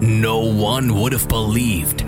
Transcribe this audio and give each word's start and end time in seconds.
No 0.00 0.40
one 0.40 0.98
would 0.98 1.12
have 1.12 1.28
believed 1.28 2.06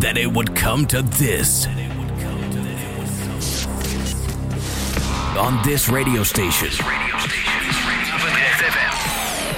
that 0.00 0.18
it 0.18 0.26
would 0.26 0.56
come 0.56 0.84
to 0.86 1.02
this. 1.02 1.68
On 5.38 5.62
this 5.64 5.88
radio 5.88 6.24
station, 6.24 6.70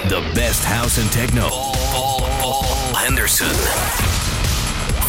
the 0.07 0.21
best 0.35 0.63
house 0.63 0.99
and 0.99 1.11
techno. 1.11 1.49
Paul 1.49 2.21
Henderson. 2.93 3.47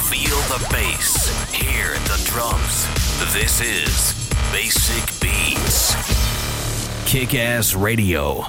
Feel 0.09 0.39
the 0.49 0.67
bass, 0.73 1.53
hear 1.53 1.93
the 2.09 2.23
drums. 2.25 2.87
This 3.35 3.61
is 3.61 4.15
Basic 4.53 5.21
Beats. 5.21 5.95
Kick 7.05 7.35
Ass 7.35 7.75
Radio. 7.75 8.47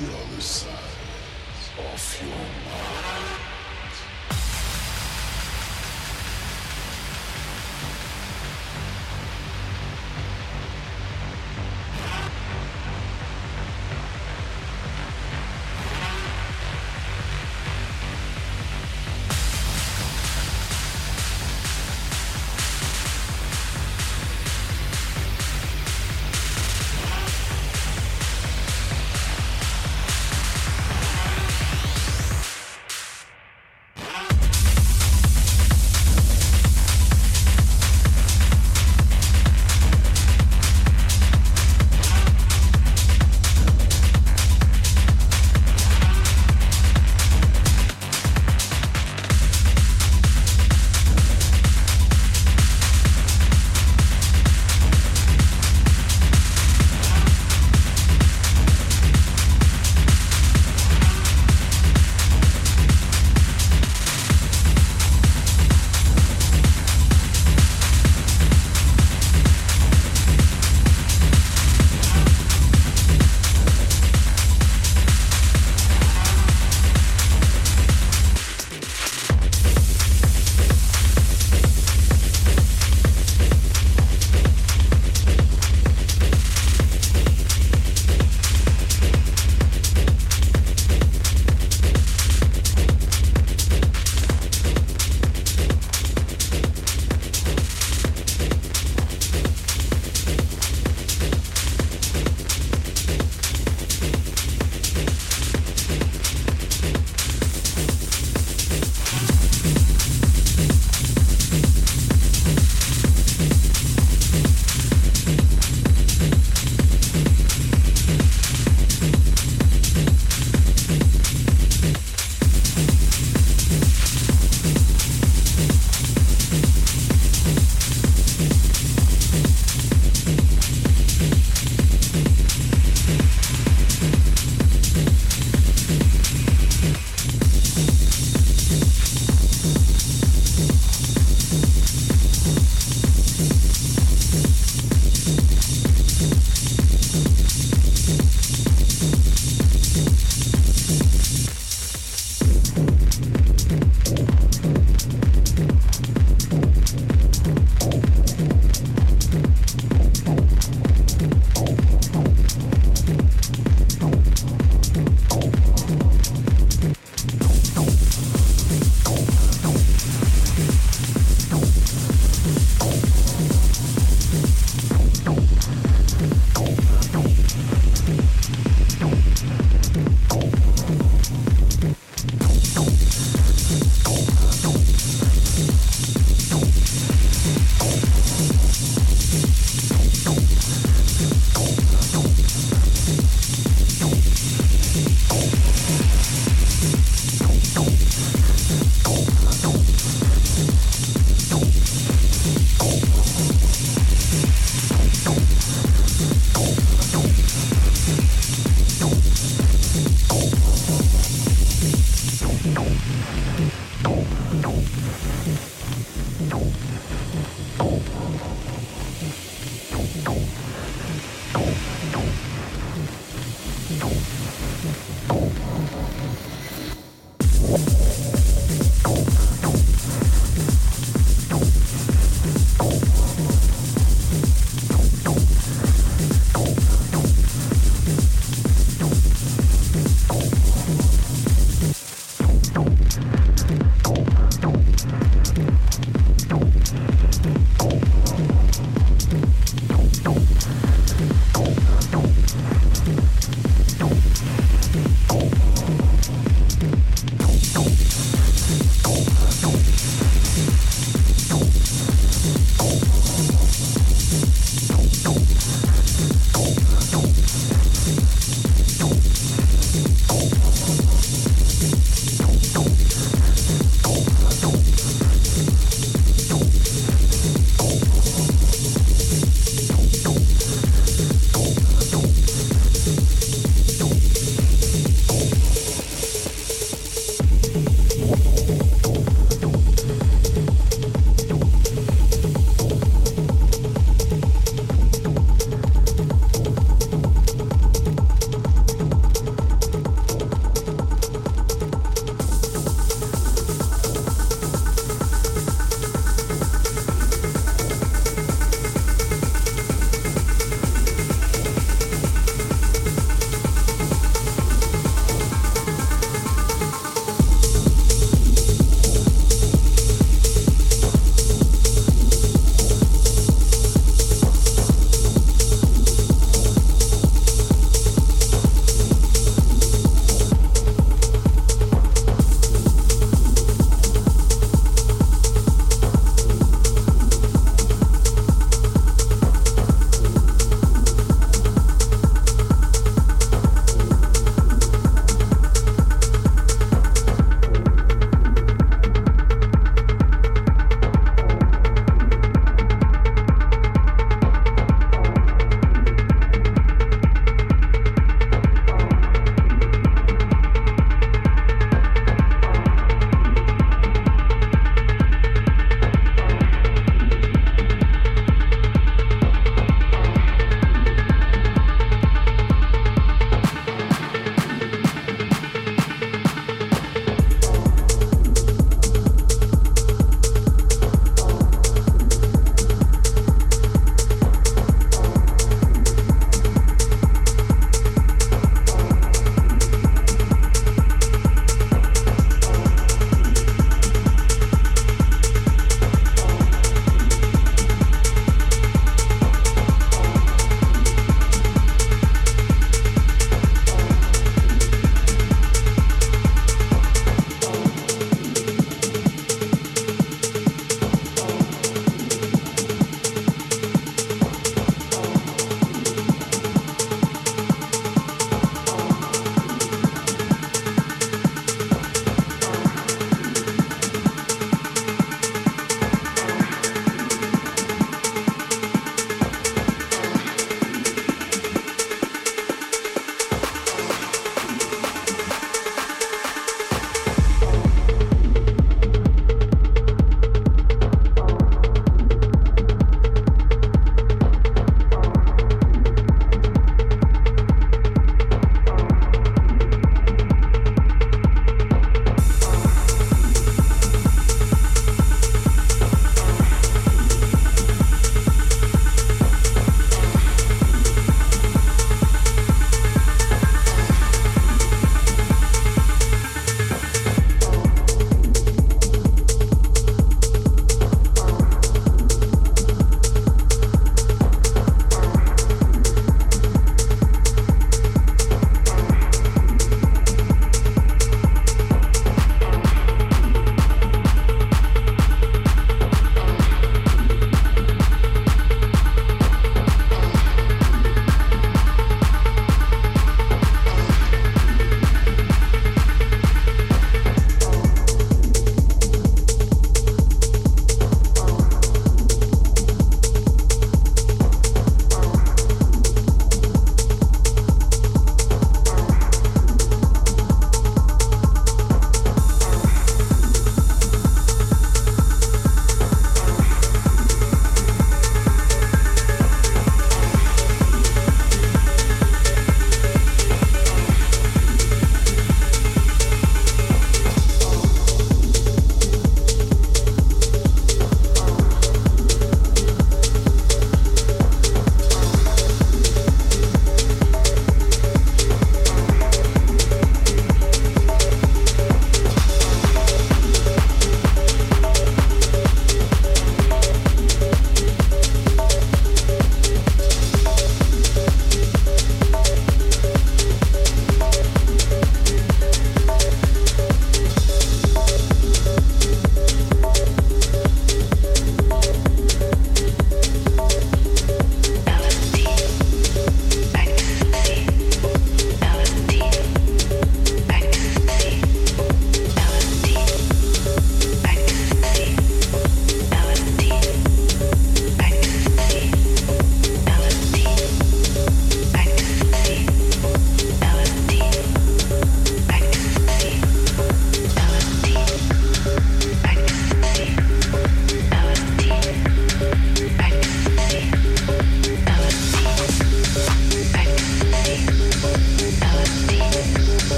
the 0.00 0.12
other 0.12 0.40
side 0.40 0.72
of 1.78 2.22
your 2.22 2.30
mind. 2.30 3.57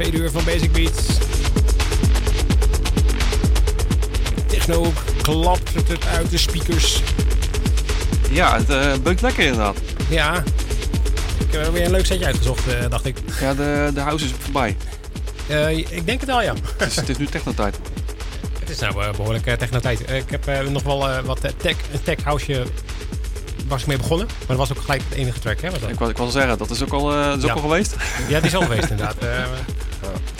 Tweede 0.00 0.18
uur 0.18 0.30
van 0.30 0.44
Basic 0.44 0.72
Beats. 0.72 1.06
Techno 4.46 4.92
klapt 5.22 5.74
het 5.74 6.06
uit 6.06 6.30
de 6.30 6.38
speakers. 6.38 7.02
Ja, 8.30 8.56
het 8.56 8.70
uh, 8.70 8.92
beukt 9.02 9.20
lekker 9.20 9.44
inderdaad. 9.44 9.76
Ja, 10.08 10.42
ik 11.38 11.52
heb 11.52 11.72
weer 11.72 11.84
een 11.84 11.90
leuk 11.90 12.06
setje 12.06 12.24
uitgezocht, 12.24 12.66
uh, 12.66 12.90
dacht 12.90 13.04
ik. 13.04 13.16
Ja, 13.40 13.54
de, 13.54 13.90
de 13.94 14.00
house 14.00 14.24
is 14.24 14.32
voorbij. 14.38 14.76
Uh, 15.50 15.76
ik 15.76 16.06
denk 16.06 16.20
het 16.20 16.28
wel, 16.28 16.42
ja. 16.42 16.54
Het 16.76 16.90
is, 16.90 16.96
het 16.96 17.08
is 17.08 17.18
nu 17.18 17.26
technotijd. 17.26 17.76
het 18.60 18.70
is 18.70 18.78
nou 18.78 19.16
behoorlijk 19.16 19.58
technotijd. 19.58 20.10
ik 20.10 20.30
heb 20.30 20.68
nog 20.68 20.82
wel 20.82 21.22
wat 21.22 21.40
tech, 21.56 21.76
tech 22.02 22.22
houseje 22.22 22.66
was 23.68 23.80
ik 23.80 23.86
mee 23.86 23.96
begonnen. 23.96 24.26
Maar 24.26 24.56
dat 24.56 24.68
was 24.68 24.72
ook 24.72 24.82
gelijk 24.82 25.02
het 25.08 25.18
enige 25.18 25.38
track, 25.38 25.60
hè? 25.60 25.70
Was 25.70 25.80
dat? 25.80 25.90
Ik, 25.90 26.00
ik 26.00 26.16
wil 26.16 26.30
zeggen, 26.30 26.58
dat 26.58 26.70
is 26.70 26.82
ook 26.82 26.92
al, 26.92 27.12
uh, 27.12 27.24
dat 27.24 27.36
is 27.36 27.44
ja. 27.44 27.50
ook 27.50 27.56
al 27.56 27.62
geweest. 27.62 27.96
Ja, 28.28 28.38
die 28.38 28.48
is 28.48 28.54
al 28.54 28.62
geweest 28.62 28.90
inderdaad. 28.94 29.16
Uh, 29.22 29.28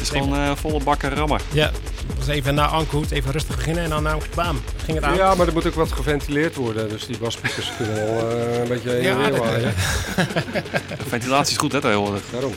het 0.01 0.13
is 0.13 0.21
gewoon 0.21 0.35
uh, 0.35 0.51
volle 0.55 0.83
bakken 0.83 1.15
rammen. 1.15 1.41
Ja, 1.53 1.71
dus 2.19 2.27
even 2.27 2.55
na 2.55 2.67
Ankerhoed, 2.67 3.11
even 3.11 3.33
rustig 3.33 3.57
beginnen 3.57 3.85
en 3.85 3.91
dan 3.91 4.03
nou, 4.03 4.23
bam, 4.35 4.61
ging 4.85 4.97
het 4.97 5.07
aan. 5.07 5.15
Ja, 5.15 5.35
maar 5.35 5.47
er 5.47 5.53
moet 5.53 5.67
ook 5.67 5.75
wat 5.75 5.93
geventileerd 5.93 6.55
worden. 6.55 6.89
Dus 6.89 7.07
die 7.07 7.19
baspiekers 7.19 7.73
kunnen 7.77 7.95
wel 7.95 8.31
een 8.31 8.69
beetje 8.69 8.91
heen 8.91 9.03
ja, 9.03 9.11
en 9.11 9.33
weer 9.33 9.41
waaien. 9.41 9.75
Ventilatie 11.09 11.53
is 11.53 11.59
goed, 11.59 11.73
hè, 11.73 11.81
tegenwoordig. 11.81 12.23
Daarom. 12.33 12.55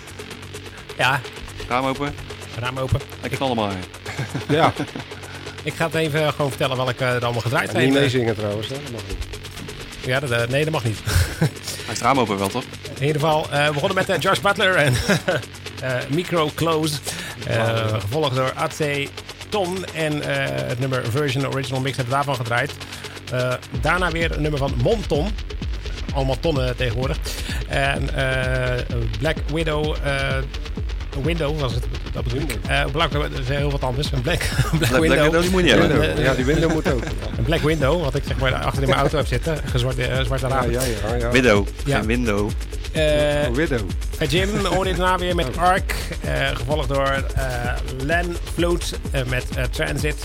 Ja. 0.98 1.22
Raam 1.68 1.86
open. 1.86 2.14
Raam 2.60 2.80
open. 2.80 3.00
Ik 3.22 3.32
knal 3.32 3.56
maar. 3.56 3.76
ja. 4.50 4.74
Ik 5.64 5.74
ga 5.74 5.86
het 5.86 5.96
even 5.96 6.34
gewoon 6.34 6.50
vertellen 6.50 6.78
welke 6.78 7.06
er 7.06 7.24
allemaal 7.24 7.42
gedraaid 7.42 7.72
zijn. 7.72 7.84
Niet 7.84 7.94
meezingen 7.94 8.36
trouwens, 8.36 8.68
hè? 8.68 8.76
Dat 8.84 8.92
mag 8.92 9.02
niet. 9.08 9.28
Ja, 10.06 10.20
dat, 10.20 10.32
uh, 10.32 10.44
nee, 10.46 10.64
dat 10.64 10.74
mag 10.74 10.84
niet. 10.84 11.00
Hij 11.86 11.94
is 11.94 12.00
raam 12.00 12.20
open 12.20 12.38
wel, 12.38 12.50
toch? 12.50 12.64
In 13.00 13.06
ieder 13.06 13.22
geval, 13.22 13.46
uh, 13.54 13.68
we 13.68 13.74
begonnen 13.74 13.98
met 13.98 14.10
uh, 14.10 14.16
Josh 14.20 14.40
Butler 14.40 14.76
en 14.76 14.94
Micro 16.10 16.50
Close. 16.56 16.96
Gevolgd 18.00 18.36
door 18.36 18.54
AC 18.54 19.08
Ton 19.50 19.86
en 19.94 20.22
het 20.68 20.80
nummer 20.80 21.12
Version 21.12 21.48
Original 21.48 21.82
Mix 21.82 21.96
hebben 21.96 22.14
daarvan 22.14 22.36
gedraaid. 22.36 22.74
daarna 23.82 24.12
weer 24.12 24.32
een 24.32 24.42
nummer 24.42 24.60
van 24.60 24.74
Monton. 24.84 25.28
Allemaal 26.14 26.40
tonnen 26.40 26.76
tegenwoordig. 26.76 27.18
En 27.68 28.10
Black 29.20 29.38
Widow... 29.54 29.96
Window 31.22 31.60
was 31.60 31.74
het, 31.74 31.86
dat 32.12 32.24
bedoel 32.24 32.42
ik. 32.42 32.58
Uh, 32.70 32.86
Black, 32.92 33.12
dat 33.12 33.40
is 33.40 33.48
heel 33.48 33.72
wat 33.72 33.82
anders. 33.82 34.12
Een 34.12 34.22
Black, 34.22 34.40
Black, 34.78 34.90
Black 34.90 35.02
Window. 35.02 35.30
Black, 35.30 35.42
die 35.42 35.52
moet 35.52 35.64
je 35.64 35.76
hebben. 35.76 36.22
Ja, 36.22 36.34
die 36.34 36.46
window 36.46 36.72
moet 36.72 36.92
ook. 36.92 37.04
Een 37.38 37.44
Black 37.44 37.62
Window, 37.62 38.04
wat 38.04 38.16
ik 38.16 38.24
zeg 38.28 38.38
maar 38.38 38.54
achter 38.54 38.82
in 38.82 38.90
mijn 38.90 39.00
auto 39.00 39.18
heb 39.18 39.28
zitten. 39.28 39.58
Gezwarte 39.66 40.10
uh, 40.10 40.24
zwarte 40.24 40.48
ramen. 40.48 40.72
Ja, 40.72 40.82
ja, 40.82 41.08
ja, 41.08 41.16
ja. 41.16 41.32
Widow. 41.32 41.68
Ja. 41.86 41.98
Geen 41.98 42.06
window. 42.06 42.52
Uh, 42.96 43.56
Widow. 43.56 43.80
Jim 44.30 44.66
hoorde 44.66 44.90
je 44.90 44.96
daarna 44.96 45.18
weer 45.18 45.36
met 45.36 45.58
Ark. 45.58 45.96
gevolgd 46.54 46.88
door 46.88 47.24
Len 47.98 48.36
Float 48.54 49.00
met 49.28 49.46
Transit. 49.72 50.16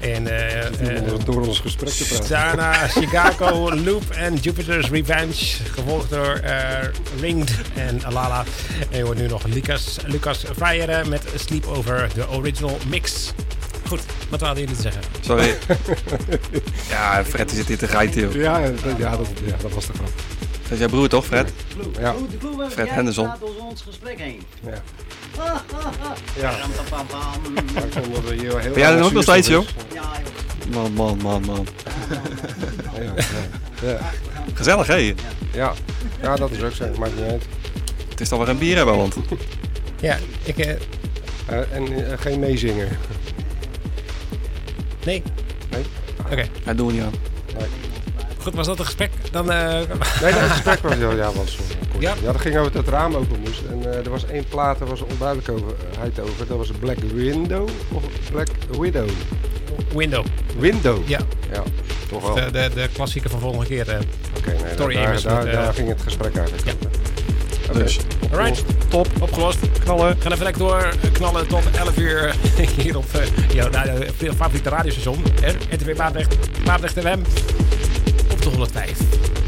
En 0.00 0.22
uh, 0.22 1.24
door 1.24 1.46
ons 1.46 1.58
gesprek 1.60 1.92
te 1.92 2.04
praten. 2.04 2.28
Daarna 2.28 2.72
Chicago 2.98 3.74
Loop 3.74 4.10
en 4.10 4.34
Jupiter's 4.34 4.88
Revenge. 4.88 5.44
Gevolgd 5.72 6.10
door 6.10 6.40
uh, 6.44 6.50
Ringed 7.20 7.50
en 7.74 8.04
Alala. 8.04 8.44
En 8.90 8.98
je 8.98 9.04
hoort 9.04 9.18
nu 9.18 9.26
nog 9.26 9.46
Lucas, 9.46 9.96
Lucas 10.06 10.44
Vrijeren 10.52 11.08
met 11.08 11.22
Sleepover, 11.34 12.08
de 12.14 12.30
original 12.30 12.78
mix. 12.88 13.32
Goed, 13.86 14.00
wat 14.28 14.40
hadden 14.40 14.60
jullie 14.60 14.76
te 14.76 14.82
zeggen? 14.82 15.02
Sorry. 15.20 15.56
ja, 16.90 17.24
Fred 17.24 17.48
die 17.48 17.58
zit 17.58 17.68
hier 17.68 17.78
te 17.78 17.88
geiten, 17.88 18.20
joh. 18.20 18.34
Ja, 18.34 18.58
ja, 18.58 18.70
dat, 19.16 19.26
ja, 19.46 19.56
dat 19.60 19.72
was 19.72 19.86
de 19.86 19.92
grap. 19.92 20.10
Dat 20.70 20.78
is 20.78 20.84
jouw 20.84 20.88
broer 20.88 21.08
toch, 21.08 21.26
Fred? 21.26 21.52
Ja. 22.00 22.14
Fred 22.68 22.90
Henderson. 22.90 23.26
gaat 23.26 23.40
door 23.40 23.54
ons 23.58 23.82
gesprek 23.82 24.18
heen. 24.18 24.42
Ja. 24.62 24.82
Ja. 26.36 26.54
Ben 28.62 28.72
jij 28.74 28.96
er 28.96 29.04
ook 29.04 29.12
nog 29.12 29.22
steeds, 29.22 29.48
joh? 29.48 29.66
Ja, 29.94 30.02
Man, 30.72 30.92
man, 30.92 31.18
man, 31.22 31.42
man. 31.46 31.66
Ja, 32.94 33.02
ja. 33.02 33.12
ja. 33.82 33.98
Gezellig, 34.54 34.86
hé? 34.86 35.14
Ja. 35.52 35.72
ja, 36.22 36.36
dat 36.36 36.50
is 36.50 36.62
ook 36.62 36.72
zo. 36.72 36.84
Maakt 36.98 37.14
niet 37.16 37.24
uit. 37.24 37.44
Het 38.08 38.20
is 38.20 38.28
dan 38.28 38.38
weer 38.38 38.48
een 38.48 38.58
bier 38.58 38.76
hebben, 38.76 38.96
want... 38.96 39.16
Ja, 40.00 40.18
ik... 40.42 40.66
Uh... 40.66 40.72
Uh, 41.50 41.72
en 41.72 41.92
uh, 41.92 42.12
geen 42.18 42.40
meezinger. 42.40 42.98
Nee. 45.04 45.22
Nee? 45.70 45.84
Oké. 46.20 46.32
Okay. 46.32 46.50
Dat 46.64 46.76
doen 46.76 46.86
we 46.86 46.92
niet 46.92 47.02
aan. 47.02 47.14
Nee. 47.58 47.89
Goed, 48.42 48.54
was 48.54 48.66
dat 48.66 48.78
een 48.78 48.84
gesprek? 48.84 49.10
Dan, 49.30 49.46
nee, 49.46 49.86
dat 49.86 50.32
gesprek 50.50 50.78
was, 50.78 50.94
ja, 50.98 51.10
ja, 51.10 51.32
was 51.32 51.56
kort. 51.92 52.02
Ja? 52.02 52.14
ja, 52.22 52.32
dat 52.32 52.40
ging 52.40 52.56
over 52.56 52.72
dat 52.72 52.84
het 52.84 52.94
raam 52.94 53.14
open 53.14 53.40
moest. 53.40 53.62
En 53.70 54.04
er 54.04 54.10
was 54.10 54.26
één 54.26 54.44
plaat, 54.48 54.78
daar 54.78 54.88
was 54.88 55.00
onduidelijkheid 55.00 56.20
over. 56.20 56.46
Dat 56.46 56.56
was 56.56 56.70
Black 56.78 56.98
Window 56.98 57.68
of 57.92 58.02
Black 58.30 58.48
Widow? 58.78 59.08
Window. 59.94 60.24
Window? 60.58 61.08
Ja. 61.08 61.18
Ja, 61.52 61.62
toch 62.08 62.22
wel. 62.22 62.34
De, 62.34 62.50
de, 62.50 62.70
de 62.74 62.88
klassieke 62.92 63.28
van 63.28 63.40
volgende 63.40 63.66
keer. 63.66 63.82
Oké, 63.82 63.98
okay, 64.38 64.62
nee, 64.62 64.72
Story 64.72 64.94
daar, 64.94 65.06
Amos 65.06 65.22
daar, 65.22 65.44
met, 65.44 65.52
daar 65.52 65.74
ging 65.74 65.88
het 65.88 66.02
gesprek 66.02 66.36
eigenlijk 66.36 66.66
ja. 66.66 66.88
Okay. 67.68 67.82
Dus, 67.82 67.98
Alright, 68.32 68.64
top, 68.88 69.06
opgelost. 69.20 69.58
Knallen. 69.84 70.16
Gaan 70.20 70.32
even 70.32 70.44
lekker 70.44 70.62
door. 70.62 70.94
Knallen 71.12 71.46
tot 71.46 71.70
11 71.70 71.98
uur 71.98 72.34
hier 72.76 72.96
op 72.96 73.04
uh, 73.16 73.52
jouw 73.54 73.70
uh, 73.70 74.30
favoriete 74.36 74.68
radiostation. 74.68 75.24
RTV 75.70 75.96
Maandrecht, 75.96 76.36
Maandrecht 76.64 77.00
FM. 77.00 77.18
Op 78.40 78.46
de 78.46 78.50
105. 78.50 79.39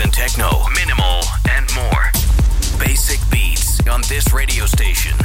And 0.00 0.12
techno, 0.12 0.50
minimal, 0.74 1.22
and 1.50 1.68
more. 1.74 2.10
Basic 2.78 3.18
beats 3.30 3.86
on 3.88 4.00
this 4.02 4.32
radio 4.32 4.66
station. 4.66 5.16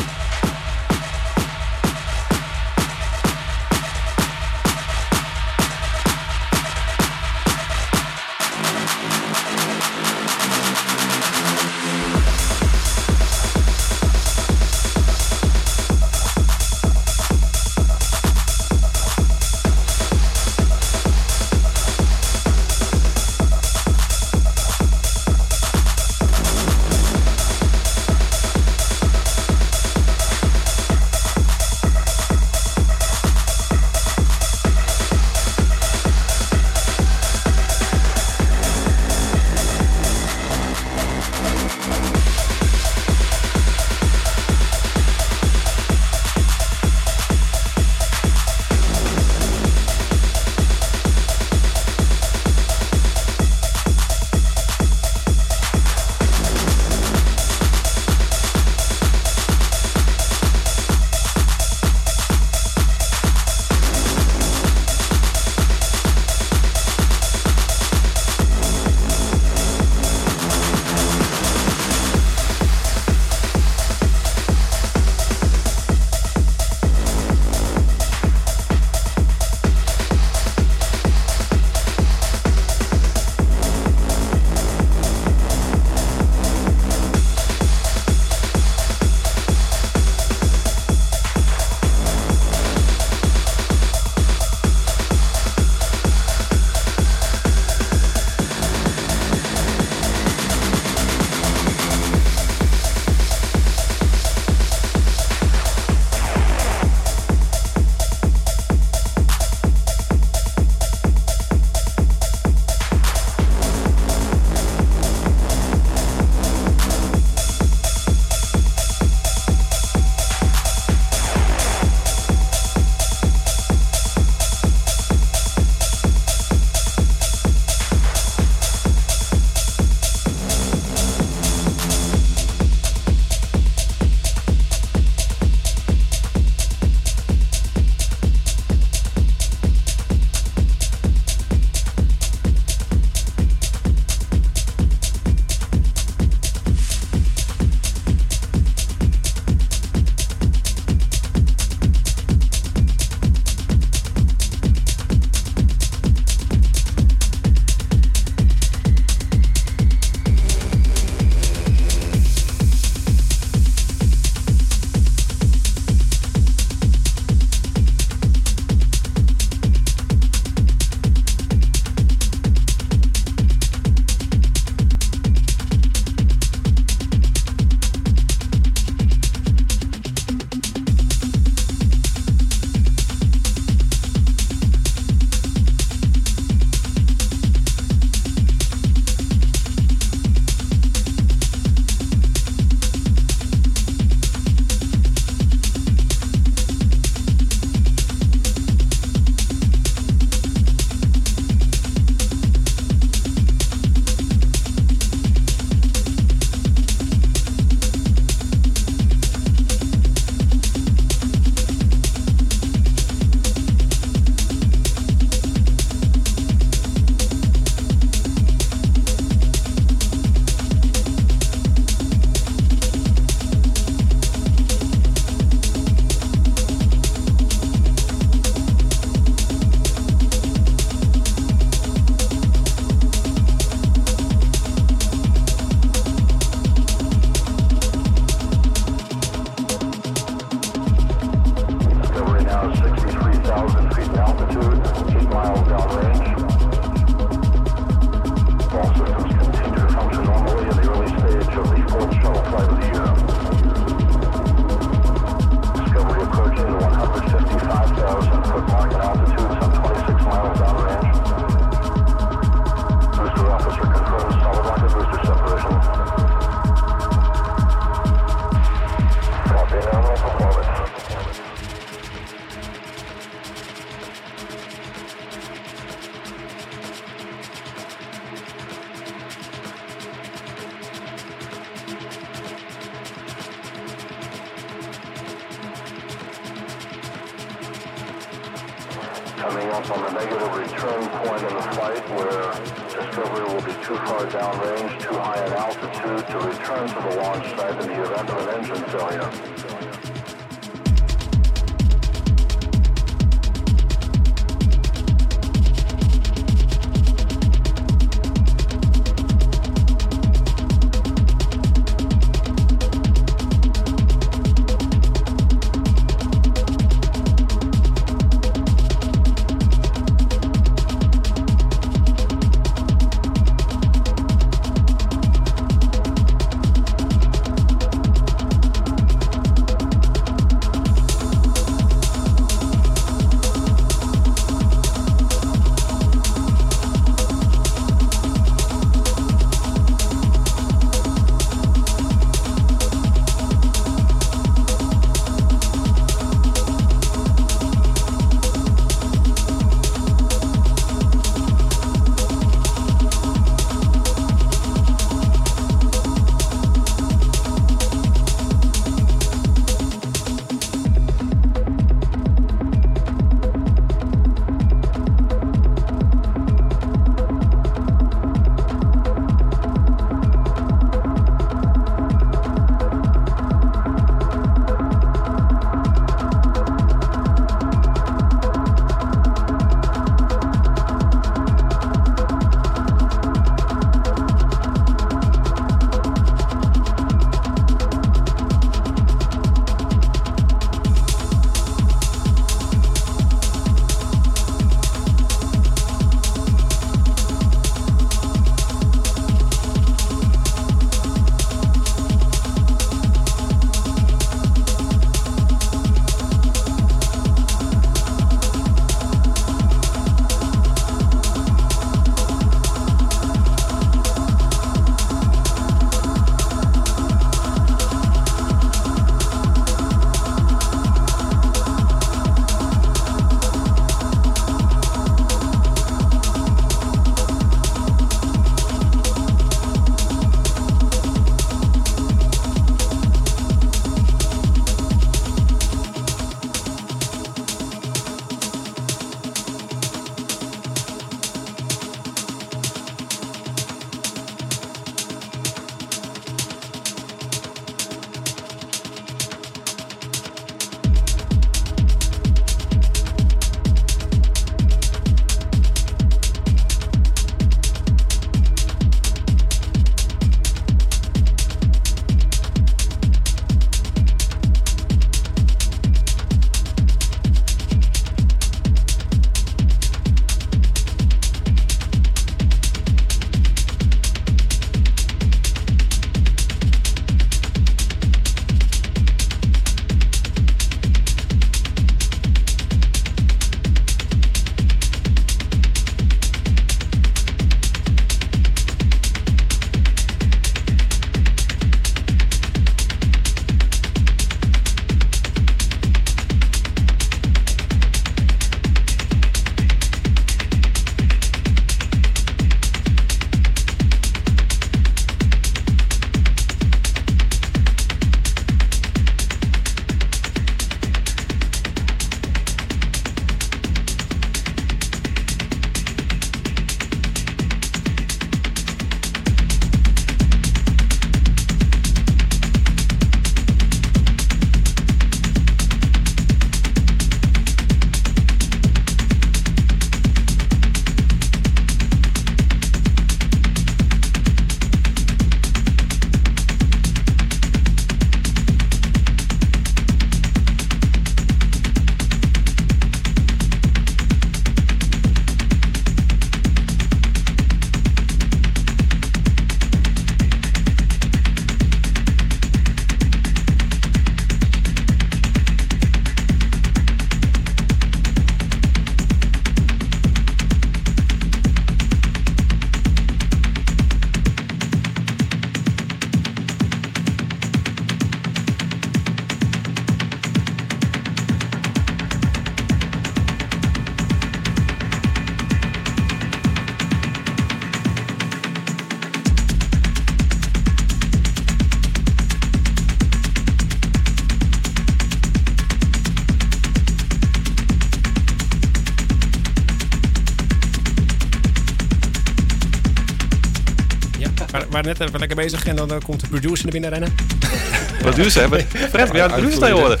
Waren, 594.82 594.98
net 594.98 595.08
even 595.08 595.18
lekker 595.18 595.36
bezig 595.36 595.66
en 595.66 595.76
dan 595.76 596.02
komt 596.02 596.20
de 596.20 596.28
producer 596.28 596.64
naar 596.64 596.72
binnen 596.72 596.90
rennen. 596.90 597.14
Producer, 598.02 598.42
hè? 598.50 598.58
Fred, 598.88 598.90
ben 599.12 599.16
jij 599.16 599.26
de 599.28 599.32
producer 599.32 599.58
tegenwoordig? 599.60 600.00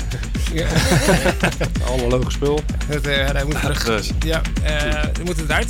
Analoge 1.86 2.30
spul. 2.38 2.60
Het, 2.86 3.06
eh, 3.06 3.30
hij 3.30 3.44
moet 3.44 3.60
terug. 3.60 3.84
Dus, 3.84 4.10
Ja, 4.24 4.40
eh 4.62 5.02
we 5.02 5.22
moeten 5.24 5.44
eruit. 5.44 5.68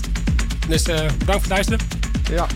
Dus 0.69 0.83
eh, 0.83 0.95
bedankt 0.97 1.19
voor 1.27 1.33
het 1.35 1.49
luisteren. 1.49 1.81
Ja. 2.31 2.47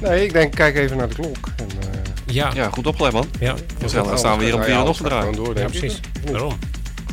Nee, 0.00 0.24
ik 0.24 0.32
denk, 0.32 0.54
kijk 0.54 0.76
even 0.76 0.96
naar 0.96 1.08
de 1.08 1.14
klok. 1.14 1.48
En, 1.56 1.66
eh, 1.68 2.34
Ja, 2.34 2.48
ja. 2.48 2.54
ja, 2.54 2.68
goed 2.72 2.86
opgelet, 2.86 3.12
man. 3.12 3.26
ja. 3.40 3.54
Gezellig, 3.80 4.06
dan 4.08 4.18
staan 4.18 4.38
we 4.38 4.44
hier 4.44 4.54
om 4.54 4.60
ja, 4.60 4.66
vier 4.66 4.76
uur 4.78 4.84
nog 4.84 4.96
te 4.96 5.02
het 5.02 5.12
draaien. 5.12 5.56
ik. 5.56 5.66
precies. 5.66 6.00
Daarom. 6.24 6.58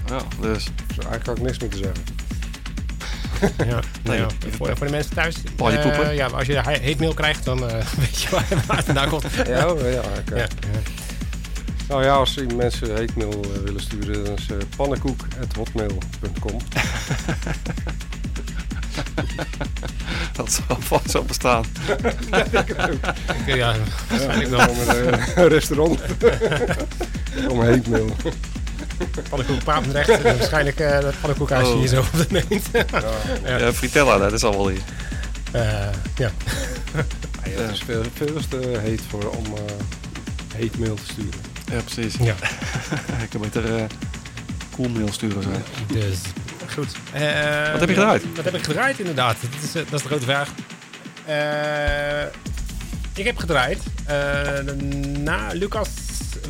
Ja, 0.08 0.18
dus 0.42 0.64
Dus 0.88 1.06
eigenlijk 1.06 1.26
had 1.26 1.38
ik 1.38 1.44
niks 1.44 1.58
meer 1.60 1.70
te 1.70 1.78
zeggen. 1.78 2.04
Ja, 3.66 3.80
nou 4.04 4.18
ja, 4.18 4.26
even 4.46 4.58
voor, 4.58 4.78
voor 4.78 4.86
de 4.86 4.92
mensen 4.92 5.16
thuis. 5.16 5.36
Eh, 5.36 5.82
poepen. 5.82 6.16
ja, 6.16 6.28
als 6.28 6.48
je 6.48 6.54
he- 6.54 6.80
heet 6.80 7.00
mail 7.00 7.14
krijgt, 7.14 7.46
dan 7.46 7.70
eh, 7.70 7.76
weet 8.00 8.22
je 8.22 8.30
waar, 8.30 8.46
waar 8.68 8.78
het 8.78 8.86
vandaan 8.86 9.10
komt. 9.10 9.26
Ja, 9.48 9.74
ja. 10.36 10.48
Nou 11.88 12.04
ja, 12.04 12.14
als 12.14 12.38
mensen 12.56 12.96
heetmail 12.96 13.42
eh, 13.44 13.62
willen 13.64 13.82
sturen, 13.82 14.24
dan 14.26 14.36
is 14.36 14.48
uh, 14.52 14.58
pannenkoek.hotmail.com. 14.76 16.58
dat 20.36 20.52
zal 20.52 20.78
vast 20.80 21.12
wel 21.12 21.24
bestaan. 21.24 21.66
Ja, 23.46 23.56
ja, 23.56 23.76
waarschijnlijk 24.10 24.50
wel. 24.50 24.68
Om 24.70 24.78
een 25.36 25.48
restaurant. 25.48 26.00
Om 27.50 27.62
heetmail. 27.62 28.16
Pannenkoek 29.30 29.64
Papendrecht. 29.64 30.10
en 30.10 30.38
waarschijnlijk 30.38 30.80
eh 30.80 31.00
dat 31.02 31.14
pannenkoekhuis 31.20 31.68
Oh. 31.68 31.80
hier 31.80 31.88
zo 31.88 32.00
op 32.00 32.12
de 32.12 32.26
meent. 32.50 32.66
Ja, 33.46 33.58
ja 33.58 33.74
Fritella, 33.74 34.18
dat 34.18 34.34
is 34.34 34.44
al 34.44 34.52
wel 34.52 34.68
hier. 34.70 34.82
Eh, 35.52 35.62
ja. 36.16 36.32
Ja, 37.44 37.62
het 37.62 37.72
is 37.72 37.82
veel, 37.86 38.04
veel 38.14 38.42
te 38.50 38.80
heet 38.82 39.02
voor 39.10 39.30
om 39.30 39.46
eh 39.46 39.62
heetmail 40.56 40.96
te 40.96 41.02
sturen. 41.12 41.40
Ja, 41.72 41.80
precies. 41.82 42.16
ja, 42.20 42.36
Ik 43.24 43.30
kan 43.30 43.42
beter 43.42 43.76
eh 43.76 43.84
cool 44.76 44.90
mail 44.90 45.12
sturen 45.14 45.44
zo. 45.44 45.50
dus 45.88 46.18
goed. 46.74 46.92
Eh, 47.12 47.72
Wat 47.72 47.80
heb 47.80 47.90
je 47.90 47.96
gedraaid? 47.96 48.24
Wat 48.36 48.46
heb 48.46 48.54
ik 48.56 48.64
gedraaid 48.64 49.00
inderdaad? 49.00 49.36
Dat 49.42 49.64
is, 49.64 49.72
dat 49.72 49.94
is 49.94 50.02
de 50.02 50.08
grote 50.08 50.26
vraag. 50.26 50.50
Eh, 51.26 52.22
ik 53.14 53.26
heb 53.26 53.38
gedraaid. 53.38 53.80
eh, 54.06 54.16
na 55.18 55.48
Lucas 55.54 55.88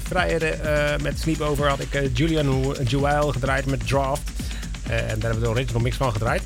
Vrijer 0.04 0.44
eh 0.44 1.00
met 1.02 1.20
Sleepover 1.20 1.68
had 1.68 1.80
ik 1.80 1.94
eh, 1.94 2.16
Julian 2.16 2.76
Joel 2.84 3.32
gedraaid 3.32 3.66
met 3.66 3.88
Draft. 3.88 4.30
Eh, 4.84 4.98
en 4.98 5.20
daar 5.20 5.32
hebben 5.32 5.40
we 5.40 5.40
de 5.40 5.50
original 5.50 5.82
mix 5.82 5.96
van 5.96 6.12
gedraaid. 6.12 6.44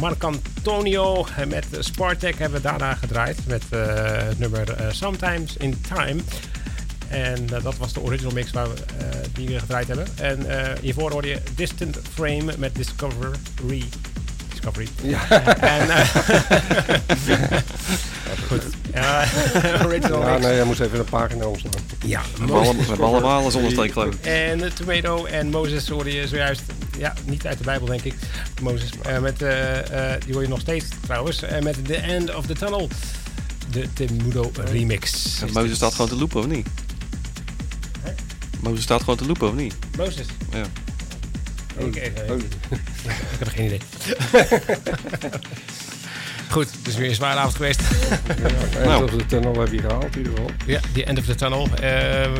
Marc 0.00 0.24
Antonio 0.24 1.26
met 1.48 1.66
Spartek 1.78 2.38
hebben 2.38 2.62
we 2.62 2.68
daarna 2.68 2.94
gedraaid. 2.94 3.46
Met 3.46 3.62
het 3.70 4.38
nummer 4.38 4.76
Sometimes 4.90 5.56
in 5.56 5.80
Time. 5.80 6.20
En 7.08 7.46
dat 7.46 7.76
was 7.76 7.92
de 7.92 8.00
original 8.00 8.32
mix 8.32 8.50
waar 8.50 8.68
we, 8.68 8.74
die 9.32 9.48
we 9.48 9.58
gedraaid 9.58 9.86
hebben. 9.86 10.06
En 10.16 10.46
hiervoor 10.80 11.10
hoorde 11.10 11.28
je 11.28 11.40
Distant 11.54 11.98
Frame 12.14 12.54
met 12.58 12.74
Discovery. 12.74 13.84
Discovery. 14.62 14.88
Ja. 15.02 15.28
En, 15.60 15.90
eh, 15.90 16.08
goed. 18.48 18.62
Ja, 18.94 19.24
original 19.86 20.20
Ja, 20.20 20.38
nee, 20.38 20.54
jij 20.54 20.64
moest 20.64 20.80
even 20.80 20.98
een 20.98 21.04
pagina 21.04 21.44
omslaan. 21.44 21.72
Ja, 22.06 22.22
We 22.34 22.38
hebben 22.88 23.06
allemaal- 23.06 23.44
een 23.44 23.50
zonnesteek 23.50 23.92
geloof 23.92 24.14
ik. 24.14 24.24
en 24.24 24.58
uh, 24.60 24.70
Tomato 24.70 25.24
en 25.24 25.50
Moses 25.50 25.88
hoorde 25.88 26.12
je 26.12 26.28
zojuist. 26.28 26.62
Ja, 26.98 27.14
niet 27.24 27.46
uit 27.46 27.58
de 27.58 27.64
Bijbel, 27.64 27.86
denk 27.86 28.02
ik. 28.02 28.14
Moses. 28.62 28.90
Eh, 29.02 29.18
met, 29.18 29.42
eh, 29.42 30.12
eh, 30.14 30.20
die 30.24 30.32
hoor 30.34 30.42
je 30.42 30.48
nog 30.48 30.60
steeds 30.60 30.86
trouwens. 31.00 31.42
En 31.42 31.64
met 31.64 31.84
The 31.86 31.96
End 31.96 32.34
of 32.34 32.46
the 32.46 32.54
Tunnel. 32.54 32.88
De 33.70 33.92
Temudo 33.92 34.50
remix. 34.54 35.40
En 35.42 35.52
Mozes 35.52 35.76
staat 35.76 35.92
gewoon 35.94 36.08
te 36.08 36.16
lopen, 36.16 36.40
of 36.40 36.46
niet? 36.46 36.66
Mozes 38.60 38.82
staat 38.82 39.00
gewoon 39.00 39.16
te 39.16 39.26
lopen, 39.26 39.48
of 39.48 39.54
niet? 39.54 39.74
Moses. 39.96 40.26
Ja. 40.52 40.62
Ik, 41.78 41.96
ik, 41.96 42.04
ik, 42.04 42.30
Oh. 42.30 42.36
ik 42.38 43.38
heb 43.38 43.48
geen 43.48 43.64
idee. 43.64 43.80
Goed, 46.50 46.70
het 46.78 46.86
is 46.88 46.96
weer 46.96 47.08
een 47.08 47.14
zware 47.14 47.38
avond 47.38 47.54
geweest. 47.56 47.80
En 48.76 48.84
Nou. 48.88 49.04
of 49.04 49.10
de 49.10 49.26
tunnel 49.26 49.60
heb 49.60 49.72
je 49.72 49.78
gehaald 49.78 50.04
in 50.16 50.18
ieder 50.18 50.32
geval. 50.32 50.50
ja, 50.66 50.80
The 50.92 51.04
End 51.04 51.18
of 51.18 51.24
the 51.24 51.34
Tunnel. 51.34 51.68
Ehm 51.80 52.32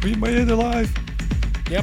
We 0.00 0.16
made 0.18 0.36
it 0.40 0.50
alive. 0.50 0.90
Ja. 1.70 1.80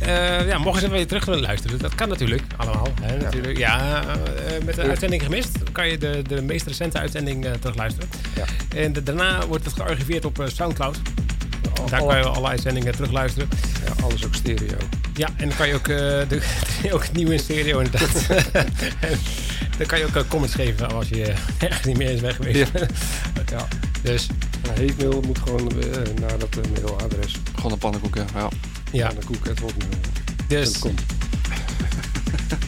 Eh, 0.00 0.46
ja, 0.46 0.58
mogen 0.58 0.80
ze 0.80 0.88
weer 0.90 1.06
terug 1.06 1.24
willen 1.24 1.40
luisteren. 1.40 1.78
Dat 1.78 1.94
kan 1.94 2.08
natuurlijk, 2.08 2.42
allemaal. 2.56 2.88
Hè, 3.02 3.16
natuurlijk. 3.16 3.58
Ja, 3.58 4.02
eh, 4.04 4.64
met 4.64 4.74
de 4.74 4.82
uitzending 4.82 5.22
gemist 5.22 5.50
kan 5.72 5.88
je 5.88 5.98
de, 5.98 6.22
de 6.28 6.42
meest 6.42 6.66
recente 6.66 6.98
uitzending 6.98 7.44
eh 7.46 7.52
terugluisteren. 7.52 8.08
Ja. 8.34 8.44
En 8.78 8.92
de- 8.92 9.02
daarna 9.02 9.46
wordt 9.46 9.64
het 9.64 9.74
gearchiveerd 9.74 10.24
op 10.24 10.40
eh, 10.40 10.46
Soundcloud. 10.46 10.98
Daar 11.88 12.00
Alle- 12.00 12.08
kan 12.12 12.18
je 12.22 12.28
alle 12.28 12.48
uitzendingen 12.48 12.92
terugluisteren. 12.92 13.48
Ja, 13.84 14.02
alles 14.04 14.24
ook 14.26 14.34
stereo. 14.34 14.76
Ja, 15.14 15.28
en 15.36 15.48
dan 15.48 15.56
kan 15.56 15.68
je 15.68 15.74
ook, 15.74 15.88
eh, 15.88 15.96
de, 16.28 16.40
ook 16.94 17.02
het 17.02 17.12
nieuwe 17.12 17.32
in 17.32 17.38
stereo 17.38 17.78
inderdaad. 17.78 18.26
en 19.00 19.18
dan 19.78 19.86
kan 19.86 19.98
je 19.98 20.04
ook 20.06 20.16
eh, 20.16 20.22
comments 20.28 20.54
geven 20.54 20.90
als 20.94 21.08
je 21.08 21.32
ergens 21.58 21.86
niet 21.86 21.96
meer 21.96 22.10
is 22.10 22.20
weg 22.20 22.36
geweest. 22.36 22.70
Ja. 23.50 23.68
Dus 24.02 24.26
Een 24.62 24.74
heetmail 24.74 25.20
moet 25.26 25.38
gewoon 25.38 25.70
eh, 25.82 25.86
naar 26.20 26.38
dat 26.38 26.48
eh, 26.56 26.82
mailadres. 26.82 27.36
Gewoon 27.54 27.72
een 27.72 27.78
pannenkoek, 27.78 28.14
ja. 28.14 28.24
ja. 28.34 28.48
ja, 28.92 29.06
Pannenkoek.hotmail.com. 29.06 30.00
dus 30.48 30.78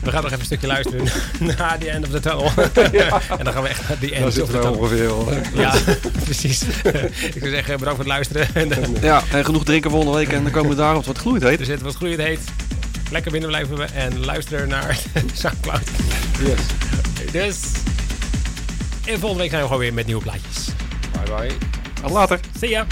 we 0.02 0.10
gaan 0.10 0.22
nog 0.22 0.24
even 0.30 0.38
een 0.38 0.44
stukje 0.44 0.66
luisteren 0.66 1.04
naar 1.56 1.78
The 1.78 1.90
End 1.90 2.04
of 2.06 2.10
the 2.10 2.20
Tunnel. 2.20 2.50
en 3.38 3.44
dan 3.44 3.52
gaan 3.52 3.62
we 3.62 3.68
echt 3.68 3.88
naar 3.88 3.98
The 3.98 4.14
End 4.14 4.24
of 4.24 4.30
the 4.30 4.36
zitten 4.36 4.54
we 4.54 4.60
Tunnel. 4.60 4.78
ongeveer 4.80 5.06
wel. 5.06 5.32
Ja, 5.54 5.74
precies. 6.24 6.62
ik 6.62 7.36
zou 7.38 7.50
zeggen, 7.50 7.78
bedankt 7.78 7.82
voor 7.84 7.98
het 7.98 8.06
luisteren. 8.06 8.48
En, 8.54 8.70
Ja, 9.00 9.22
en 9.32 9.44
genoeg 9.44 9.64
drinken 9.64 9.90
volgende 9.90 10.16
week 10.18 10.28
en 10.32 10.42
dan 10.42 10.52
komen 10.52 10.70
we 10.70 10.76
daar 10.76 10.96
op 10.96 11.04
wat 11.06 11.18
gloeit 11.18 11.42
heet. 11.42 11.60
er 11.60 11.66
zit 11.66 11.80
wat 11.82 11.94
gloeiend 11.94 12.20
heet. 12.22 12.40
Lekker 13.10 13.30
binnen 13.30 13.48
blijven 13.50 13.94
en 13.94 14.24
luisteren 14.24 14.68
naar 14.68 14.98
Soundcloud. 15.34 15.80
Yes. 16.44 16.58
Dus, 17.32 17.56
en 19.04 19.18
volgende 19.18 19.42
week 19.42 19.50
zijn 19.50 19.62
we 19.62 19.66
gewoon 19.68 19.82
weer 19.82 19.94
met 19.94 20.06
nieuwe 20.06 20.22
plaatjes. 20.22 20.66
Bye 21.24 21.34
bye. 21.36 21.56
Tot 22.02 22.10
later. 22.10 22.40
See 22.60 22.68
ya! 22.70 22.86